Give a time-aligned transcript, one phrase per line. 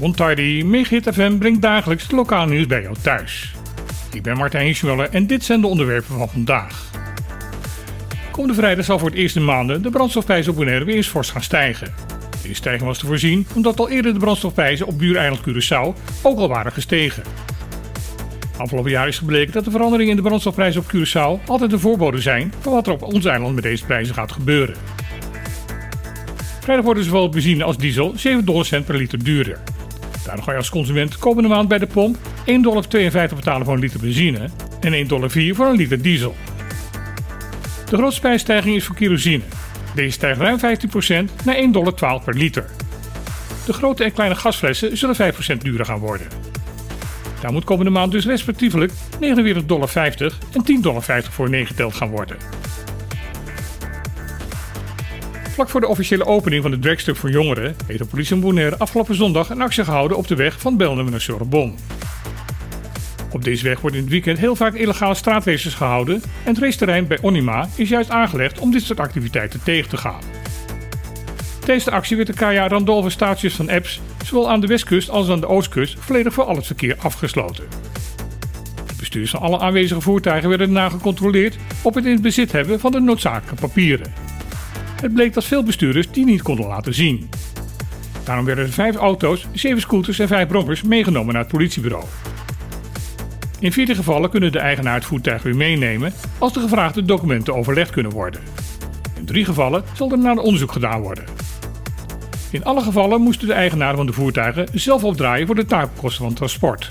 [0.00, 3.54] Montardi, Megahit FM brengt dagelijks het lokaal nieuws bij jou thuis.
[4.12, 6.90] Ik ben Martijn Schmuller en dit zijn de onderwerpen van vandaag.
[8.30, 11.30] Komende vrijdag zal voor het eerst in maanden de brandstofprijzen op Bonaire weer eens fors
[11.30, 11.94] gaan stijgen.
[12.42, 16.48] Deze stijging was te voorzien omdat al eerder de brandstofprijzen op buureiland Curaçao ook al
[16.48, 17.22] waren gestegen.
[18.56, 22.20] Afgelopen jaar is gebleken dat de veranderingen in de brandstofprijzen op Curaçao altijd een voorbode
[22.20, 24.76] zijn van wat er op ons eiland met deze prijzen gaat gebeuren.
[26.66, 29.58] Vrijdag worden zowel benzine als diesel 7 cent per liter duurder.
[30.24, 32.88] Daardoor ga je als consument komende maand bij de pomp 1,52 dollar
[33.34, 34.48] betalen voor een liter benzine
[34.80, 36.34] en 1,04 dollar voor een liter diesel.
[37.90, 39.42] De grootste prijsstijging is voor kerosine.
[39.94, 40.60] Deze stijgt ruim 15%
[41.44, 42.64] naar 1,12 dollar per liter.
[43.66, 46.26] De grote en kleine gasflessen zullen 5% duurder gaan worden.
[47.40, 49.90] Daar moet komende maand dus respectievelijk 49,50 dollar
[50.52, 52.36] en 10,50 dollar voor neergeteld gaan worden.
[55.56, 58.78] Vlak voor de officiële opening van de dragstuk voor jongeren heeft de politie in Bonaire
[58.78, 61.74] afgelopen zondag een actie gehouden op de weg van Belnem naar Sorbonne.
[63.30, 67.06] Op deze weg wordt in het weekend heel vaak illegale straatraces gehouden en het raceterrein
[67.06, 70.20] bij Onima is juist aangelegd om dit soort activiteiten tegen te gaan.
[71.58, 75.28] Tijdens de actie werd de KA Randolph Statius van Epps zowel aan de westkust als
[75.28, 77.64] aan de oostkust volledig voor al het verkeer afgesloten.
[78.86, 82.92] De bestuurders van alle aanwezige voertuigen werden gecontroleerd op het in het bezit hebben van
[82.92, 84.25] de noodzakelijke papieren.
[85.00, 87.28] Het bleek dat veel bestuurders die niet konden laten zien.
[88.24, 92.04] Daarom werden er vijf auto's, zeven scooters en vijf brommers meegenomen naar het politiebureau.
[93.58, 97.90] In 40 gevallen kunnen de eigenaar het voertuig weer meenemen als de gevraagde documenten overlegd
[97.90, 98.40] kunnen worden.
[99.18, 101.24] In drie gevallen zal er naar onderzoek gedaan worden.
[102.50, 106.34] In alle gevallen moesten de eigenaren van de voertuigen zelf opdraaien voor de taakkosten van
[106.34, 106.90] transport.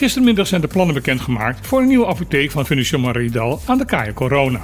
[0.00, 4.12] Gistermiddag zijn de plannen bekendgemaakt voor een nieuwe apotheek van Venetian Maridal aan de Kaya
[4.12, 4.60] Corona.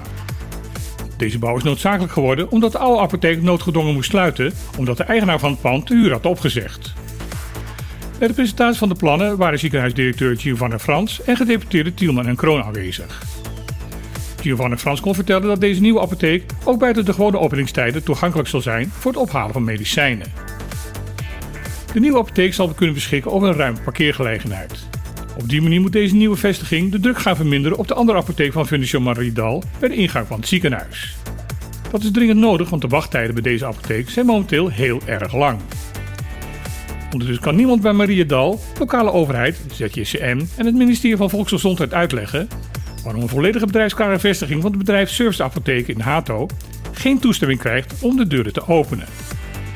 [1.17, 5.39] Deze bouw is noodzakelijk geworden omdat de oude apotheek noodgedwongen moest sluiten omdat de eigenaar
[5.39, 6.93] van het pand de huur had opgezegd.
[8.19, 12.63] Bij de presentatie van de plannen waren ziekenhuisdirecteur Giovanni Frans en gedeputeerde Tielman en Kroon
[12.63, 13.23] aanwezig.
[14.41, 18.61] Giovanni Frans kon vertellen dat deze nieuwe apotheek ook buiten de gewone openingstijden toegankelijk zal
[18.61, 20.33] zijn voor het ophalen van medicijnen.
[21.93, 24.95] De nieuwe apotheek zal kunnen beschikken over een ruime parkeergelegenheid.
[25.39, 28.53] Op die manier moet deze nieuwe vestiging de druk gaan verminderen op de andere apotheek
[28.53, 31.17] van Fundación Maridal bij de ingang van het ziekenhuis.
[31.91, 35.61] Dat is dringend nodig, want de wachttijden bij deze apotheek zijn momenteel heel erg lang.
[37.05, 42.49] Ondertussen kan niemand bij Mariedal, lokale overheid, ZJCM en het ministerie van Volksgezondheid uitleggen
[43.03, 46.49] waarom een volledige bedrijfsklare vestiging van het bedrijf Service Apotheek in Hato
[46.93, 49.07] geen toestemming krijgt om de deuren te openen.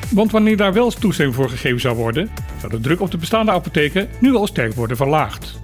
[0.09, 2.29] Want wanneer daar wel toestemming voor gegeven zou worden,
[2.61, 5.59] zou de druk op de bestaande apotheken nu al sterk worden verlaagd.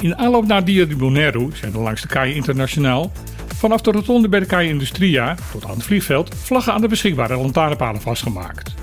[0.00, 3.12] In aanloop naar Dia di Bonaire zijn er langs de Kaai Internationaal
[3.54, 7.36] vanaf de rotonde bij de Kaai Industria tot aan het vliegveld vlaggen aan de beschikbare
[7.36, 8.74] lantaarnpalen vastgemaakt.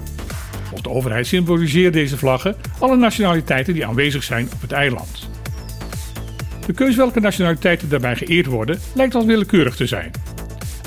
[0.62, 5.29] Volgens de overheid symboliseert deze vlaggen alle nationaliteiten die aanwezig zijn op het eiland.
[6.66, 10.12] De keus welke nationaliteiten daarbij geëerd worden lijkt al willekeurig te zijn.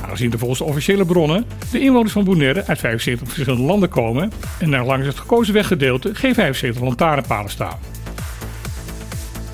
[0.02, 4.32] Aangezien er volgens de officiële bronnen de inwoners van Bonaire uit 75 verschillende landen komen
[4.58, 7.78] en er langs het gekozen weggedeelte geen 75 lantaarnpalen staan.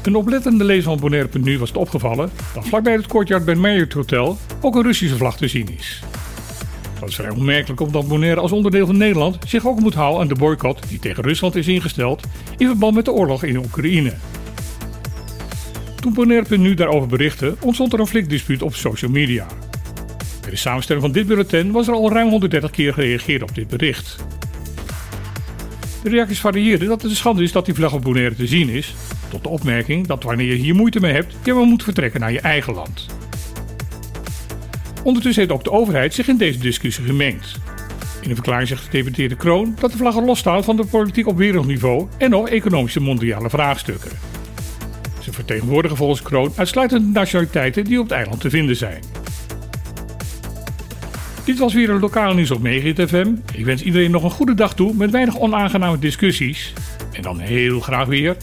[0.02, 4.38] Een oplettende lezer van Bonaire.nu was het opgevallen dat vlakbij het courtyard bij Marriott Hotel
[4.60, 6.02] ook een Russische vlag te zien is.
[7.00, 10.28] Dat is vrij onmerkelijk omdat Bonaire als onderdeel van Nederland zich ook moet houden aan
[10.28, 12.22] de boycott die tegen Rusland is ingesteld
[12.56, 14.12] in verband met de oorlog in Oekraïne.
[16.00, 19.46] Toen Bonaire.nu daarover berichtte, ontstond er een flikdispuut op social media.
[20.46, 23.68] Bij de samenstelling van dit bulletin was er al ruim 130 keer gereageerd op dit
[23.68, 24.16] bericht.
[26.02, 28.68] De reacties varieerden dat het een schande is dat die vlag op Bonaire te zien
[28.68, 28.94] is,
[29.28, 32.32] tot de opmerking dat wanneer je hier moeite mee hebt, je maar moet vertrekken naar
[32.32, 33.06] je eigen land.
[35.02, 37.58] Ondertussen heeft ook de overheid zich in deze discussie gemengd.
[38.22, 41.36] In een verklaring zegt de gedeputeerde Kroon dat de vlaggen losstaan van de politiek op
[41.36, 44.10] wereldniveau en nog economische mondiale vraagstukken.
[45.22, 49.02] Ze vertegenwoordigen volgens Kroon uitsluitend de nationaliteiten die op het eiland te vinden zijn.
[51.46, 53.34] Dit was weer een lokale nieuws op Megahit FM.
[53.54, 56.72] Ik wens iedereen nog een goede dag toe met weinig onaangename discussies.
[57.12, 58.36] En dan heel graag weer.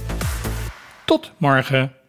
[1.05, 2.02] Tot morgen.